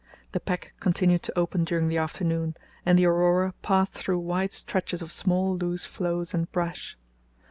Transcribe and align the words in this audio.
The 0.31 0.39
pack 0.39 0.73
continued 0.79 1.21
to 1.21 1.37
open 1.37 1.63
during 1.63 1.87
the 1.87 1.99
afternoon, 1.99 2.57
and 2.87 2.97
the 2.97 3.05
Aurora 3.05 3.53
passed 3.61 3.93
through 3.93 4.17
wide 4.17 4.51
stretches 4.51 5.03
of 5.03 5.11
small 5.11 5.55
loose 5.55 5.85
floes 5.85 6.33
and 6.33 6.51
brash. 6.51 6.97